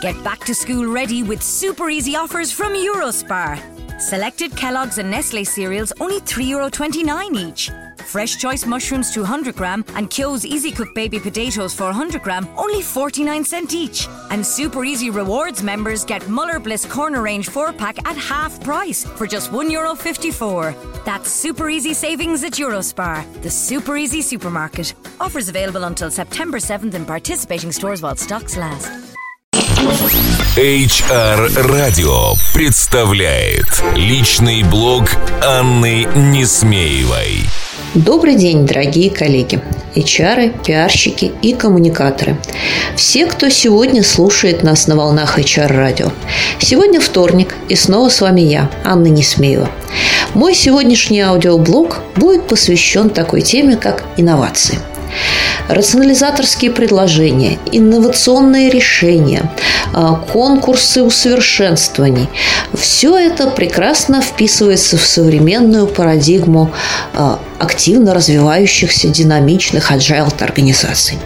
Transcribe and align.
Get 0.00 0.24
back 0.24 0.40
to 0.46 0.54
school 0.54 0.86
ready 0.86 1.22
with 1.22 1.42
super 1.42 1.90
easy 1.90 2.16
offers 2.16 2.50
from 2.50 2.72
Eurospar. 2.72 4.00
Selected 4.00 4.56
Kellogg's 4.56 4.96
and 4.96 5.10
Nestle 5.10 5.44
cereals 5.44 5.92
only 6.00 6.20
€3.29 6.20 7.36
each. 7.36 7.70
Fresh 8.06 8.38
Choice 8.38 8.64
mushrooms 8.64 9.12
200 9.12 9.54
gram 9.54 9.84
and 9.94 10.08
Kyo's 10.08 10.46
Easy 10.46 10.72
Cook 10.72 10.94
baby 10.94 11.20
potatoes 11.20 11.74
400 11.74 12.22
gram 12.22 12.48
only 12.56 12.80
49 12.80 13.44
cent 13.44 13.74
each. 13.74 14.08
And 14.30 14.44
Super 14.44 14.86
Easy 14.86 15.10
Rewards 15.10 15.62
members 15.62 16.06
get 16.06 16.26
Muller 16.30 16.58
Bliss 16.58 16.86
Corner 16.86 17.20
Range 17.20 17.46
4 17.46 17.74
pack 17.74 17.98
at 18.08 18.16
half 18.16 18.58
price 18.64 19.04
for 19.04 19.26
just 19.26 19.52
€1.54. 19.52 20.74
That's 21.04 21.30
super 21.30 21.68
easy 21.68 21.92
savings 21.92 22.42
at 22.42 22.54
Eurospar, 22.54 23.42
the 23.42 23.50
super 23.50 23.98
easy 23.98 24.22
supermarket. 24.22 24.94
Offers 25.20 25.50
available 25.50 25.84
until 25.84 26.10
September 26.10 26.58
7th 26.58 26.94
in 26.94 27.04
participating 27.04 27.70
stores 27.70 28.00
while 28.00 28.16
stocks 28.16 28.56
last. 28.56 29.09
HR 29.80 31.48
Radio 31.56 32.36
представляет 32.52 33.82
личный 33.94 34.62
блог 34.62 35.04
Анны 35.42 36.06
Несмеевой. 36.14 37.44
Добрый 37.94 38.34
день, 38.34 38.66
дорогие 38.66 39.08
коллеги, 39.08 39.62
HR, 39.94 40.62
пиарщики 40.62 41.32
и 41.40 41.54
коммуникаторы. 41.54 42.36
Все, 42.94 43.24
кто 43.24 43.48
сегодня 43.48 44.02
слушает 44.02 44.62
нас 44.62 44.86
на 44.86 44.96
волнах 44.96 45.38
HR-радио. 45.38 46.12
Сегодня 46.58 47.00
вторник, 47.00 47.54
и 47.70 47.74
снова 47.74 48.10
с 48.10 48.20
вами 48.20 48.42
я, 48.42 48.70
Анна 48.84 49.06
Несмеева. 49.06 49.70
Мой 50.34 50.54
сегодняшний 50.54 51.22
аудиоблог 51.22 52.00
будет 52.16 52.46
посвящен 52.46 53.08
такой 53.08 53.40
теме, 53.40 53.76
как 53.76 54.04
инновации– 54.18 54.78
рационализаторские 55.68 56.70
предложения, 56.70 57.58
инновационные 57.72 58.70
решения, 58.70 59.50
а, 59.92 60.14
конкурсы 60.14 61.02
усовершенствований. 61.02 62.28
Все 62.74 63.16
это 63.16 63.48
прекрасно 63.48 64.20
вписывается 64.20 64.96
в 64.96 65.06
современную 65.06 65.86
парадигму 65.86 66.72
а, 67.14 67.38
активно 67.58 68.14
развивающихся 68.14 69.08
динамичных 69.08 69.90
agile 69.90 70.32
организаций. 70.42 71.18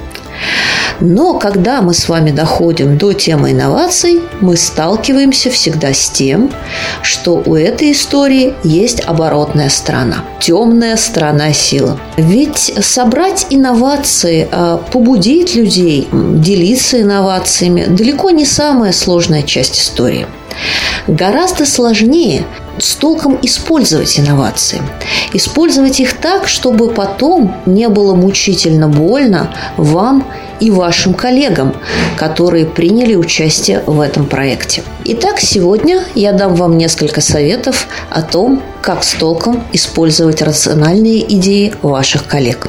Но 1.00 1.34
когда 1.39 1.83
мы 1.83 1.95
с 1.95 2.09
вами 2.09 2.31
доходим 2.31 2.97
до 2.97 3.12
темы 3.12 3.53
инноваций, 3.53 4.23
мы 4.41 4.56
сталкиваемся 4.56 5.51
всегда 5.51 5.92
с 5.92 6.09
тем, 6.11 6.51
что 7.03 7.42
у 7.45 7.55
этой 7.55 7.92
истории 7.92 8.55
есть 8.62 9.01
оборотная 9.01 9.69
сторона, 9.69 10.25
темная 10.41 10.97
сторона 10.97 11.53
силы. 11.53 11.98
Ведь 12.17 12.75
собрать 12.81 13.47
инновации, 13.51 14.48
а, 14.51 14.78
побудить 14.78 15.55
людей 15.55 16.09
делиться 16.12 17.01
инновациями 17.01 17.86
далеко 17.86 18.31
не 18.31 18.47
самая 18.47 18.92
сложная 18.92 19.42
часть 19.42 19.79
истории. 19.81 20.27
Гораздо 21.07 21.67
сложнее 21.67 22.45
с 22.79 22.95
толком 22.97 23.39
использовать 23.43 24.19
инновации. 24.19 24.83
Использовать 25.33 26.01
их 26.01 26.15
так, 26.15 26.49
чтобы 26.49 26.89
потом 26.89 27.55
не 27.67 27.89
было 27.89 28.15
мучительно 28.15 28.89
больно 28.89 29.55
вам 29.77 30.27
и 30.61 30.71
вашим 30.71 31.15
коллегам, 31.15 31.75
которые 32.17 32.67
приняли 32.67 33.15
участие 33.15 33.83
в 33.87 34.01
этом 34.01 34.27
проекте. 34.27 34.83
Итак, 35.05 35.41
сегодня 35.41 36.03
я 36.15 36.33
дам 36.33 36.55
вам 36.55 36.79
несколько 36.79 37.21
советов 37.21 37.87
о 38.11 38.23
том, 38.23 38.63
как 38.81 39.05
с 39.05 39.15
толком 39.15 39.65
использовать 39.73 40.43
рациональные 40.43 41.33
идеи 41.35 41.75
ваших 41.83 42.27
коллег. 42.27 42.69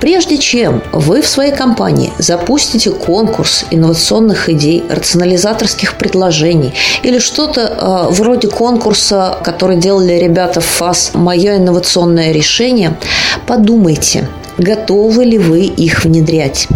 Прежде 0.00 0.38
чем 0.38 0.82
вы 0.92 1.22
в 1.22 1.26
своей 1.26 1.52
компании 1.52 2.12
запустите 2.18 2.90
конкурс 2.90 3.64
инновационных 3.70 4.48
идей, 4.48 4.84
рационализаторских 4.88 5.96
предложений 5.96 6.74
или 7.02 7.18
что-то 7.18 8.06
э, 8.10 8.12
вроде 8.12 8.48
конкурса, 8.48 9.38
который 9.42 9.76
делали 9.76 10.12
ребята 10.14 10.60
в 10.60 10.66
ФАС 10.66 11.12
«Мое 11.14 11.56
инновационное 11.56 12.32
решение», 12.32 12.96
подумайте, 13.46 14.28
готовы 14.58 15.24
ли 15.24 15.38
вы 15.38 15.60
их 15.62 16.04
внедрять. 16.04 16.68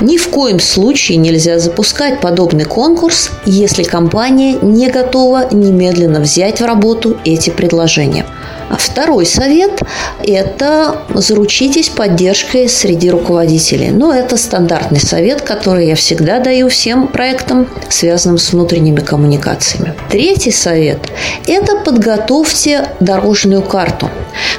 Ни 0.00 0.18
в 0.18 0.28
коем 0.28 0.60
случае 0.60 1.16
нельзя 1.16 1.58
запускать 1.58 2.20
подобный 2.20 2.64
конкурс, 2.64 3.30
если 3.46 3.82
компания 3.82 4.58
не 4.60 4.90
готова 4.90 5.48
немедленно 5.52 6.20
взять 6.20 6.60
в 6.60 6.66
работу 6.66 7.16
эти 7.24 7.48
предложения. 7.48 8.26
Второй 8.70 9.26
совет– 9.26 9.80
это 10.24 11.02
заручитесь 11.14 11.88
поддержкой 11.88 12.68
среди 12.68 13.10
руководителей. 13.10 13.90
Но 13.90 14.12
это 14.12 14.36
стандартный 14.36 15.00
совет, 15.00 15.40
который 15.40 15.86
я 15.86 15.94
всегда 15.94 16.40
даю 16.40 16.68
всем 16.68 17.08
проектам, 17.08 17.68
связанным 17.88 18.38
с 18.38 18.52
внутренними 18.52 19.00
коммуникациями. 19.00 19.94
Третий 20.10 20.50
совет– 20.50 20.98
это 21.46 21.76
подготовьте 21.76 22.88
дорожную 23.00 23.62
карту, 23.62 24.10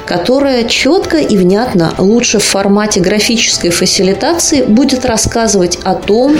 которая 0.08 0.64
четко 0.64 1.18
и 1.18 1.36
внятно, 1.36 1.92
лучше 1.98 2.38
в 2.38 2.44
формате 2.44 2.98
графической 2.98 3.68
фасилитации, 3.68 4.62
будет 4.62 5.04
рассказывать 5.04 5.78
о 5.84 5.94
том, 5.94 6.34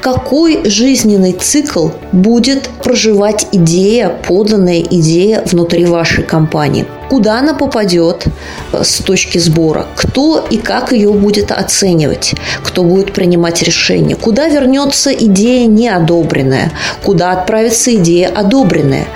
какой 0.00 0.68
жизненный 0.68 1.32
цикл 1.32 1.88
будет 2.12 2.68
проживать 2.82 3.46
идея, 3.52 4.10
поданная 4.28 4.80
идея 4.80 5.42
внутри 5.46 5.84
вашей 5.84 6.24
компании. 6.24 6.86
Куда 7.08 7.38
она 7.38 7.54
попадет 7.54 8.26
э, 8.72 8.82
с 8.82 8.98
точки 8.98 9.38
сбора, 9.38 9.86
кто 9.94 10.46
и 10.50 10.56
как 10.56 10.92
ее 10.92 11.10
будет 11.12 11.52
оценивать, 11.52 12.34
кто 12.62 12.82
будет 12.82 13.12
принимать 13.12 13.62
решение, 13.62 14.16
куда 14.16 14.48
вернется 14.48 15.10
идея 15.10 15.66
неодобренная, 15.66 16.72
куда 17.02 17.32
отправится 17.32 17.94
идея 17.94 18.28
одобренная, 18.28 19.06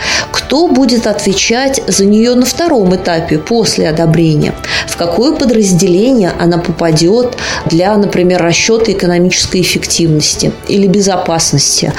кто 0.49 0.67
будет 0.67 1.07
отвечать 1.07 1.83
за 1.89 2.07
нее 2.07 2.35
на 2.35 2.47
втором 2.47 2.97
этапе 2.97 3.37
после 3.37 3.87
одобрения, 3.87 4.55
в 4.87 4.97
какое 4.97 5.37
подразделение 5.37 6.33
она 6.41 6.57
попадет 6.57 7.37
для, 7.67 7.95
например, 7.99 8.43
расчета 8.43 8.93
экономической 8.93 9.61
эффективности 9.61 10.51
или 10.67 10.87
безопасности, 10.87 11.93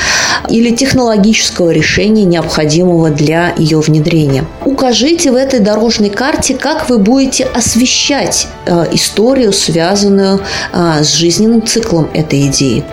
или 0.49 0.75
технологического 0.75 1.69
решения, 1.69 2.23
необходимого 2.23 3.11
для 3.11 3.53
ее 3.55 3.81
внедрения. 3.81 4.45
Укажите 4.65 5.31
в 5.31 5.35
этой 5.35 5.59
дорожной 5.59 6.09
карте, 6.09 6.55
как 6.55 6.89
вы 6.89 6.97
будете 6.97 7.43
освещать 7.43 8.47
э, 8.65 8.87
историю, 8.93 9.53
связанную 9.53 10.41
э, 10.73 11.03
с 11.03 11.13
жизненным 11.13 11.67
циклом 11.67 12.09
этой 12.15 12.47
идеи. 12.47 12.83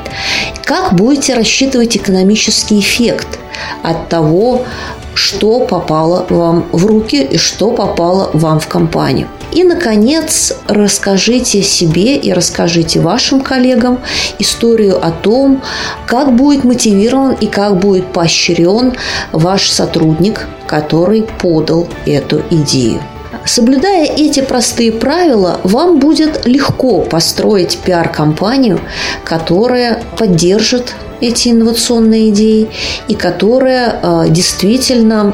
Как 0.67 0.93
будете 0.93 1.33
рассчитывать 1.33 1.97
экономический 1.97 2.79
эффект 2.79 3.39
от 3.83 4.11
того, 4.11 4.67
что 5.17 5.61
попало 5.61 6.27
вам 6.29 6.67
в 6.73 6.85
руки 6.87 7.23
и 7.23 7.39
что 7.39 7.71
попало 7.71 8.31
вам 8.33 8.61
в 8.61 8.69
компанию. 8.69 9.29
И, 9.53 9.65
наконец, 9.65 10.53
расскажите 10.69 11.63
себе 11.63 12.17
и 12.17 12.33
расскажите 12.33 13.01
вашим 13.01 13.41
коллегам 13.41 14.01
историю 14.39 15.05
о 15.05 15.11
том, 15.11 15.63
как 16.07 16.35
будет 16.37 16.65
мотивирован 16.65 17.33
и 17.41 17.47
как 17.47 17.79
будет 17.79 18.13
поощрен 18.13 18.95
ваш 19.33 19.71
сотрудник, 19.71 20.47
который 20.67 21.23
подал 21.23 21.89
эту 22.05 22.43
идею. 22.51 23.01
Соблюдая 23.47 24.05
эти 24.05 24.41
простые 24.41 24.91
правила, 24.91 25.61
вам 25.63 26.01
будет 26.01 26.47
легко 26.47 27.03
построить 27.03 27.79
пиар-компанию, 27.79 28.81
которая 29.25 30.03
поддержит 30.19 30.95
эти 31.21 31.51
инновационные 31.51 32.31
идеи 32.31 32.69
и 33.09 33.15
которая 33.15 34.01
э, 34.03 34.25
действительно 34.29 35.33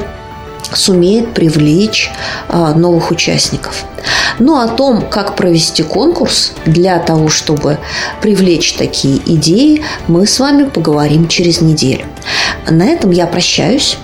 сумеет 0.71 1.33
привлечь 1.33 2.09
а, 2.49 2.73
новых 2.73 3.11
участников. 3.11 3.85
Ну, 4.39 4.59
о 4.59 4.67
том, 4.67 5.01
как 5.07 5.35
провести 5.35 5.83
конкурс 5.83 6.53
для 6.65 6.97
того, 6.97 7.29
чтобы 7.29 7.77
привлечь 8.21 8.73
такие 8.73 9.17
идеи, 9.25 9.83
мы 10.07 10.25
с 10.25 10.39
вами 10.39 10.63
поговорим 10.63 11.27
через 11.27 11.61
неделю. 11.61 12.05
На 12.67 12.85
этом 12.85 13.11
я 13.11 13.27
прощаюсь. 13.27 13.97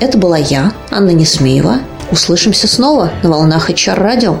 Это 0.00 0.18
была 0.18 0.38
я, 0.38 0.72
Анна 0.90 1.10
Несмеева. 1.10 1.80
Услышимся 2.10 2.66
снова 2.66 3.12
на 3.22 3.30
волнах 3.30 3.70
HR 3.70 3.94
радио. 3.94 4.40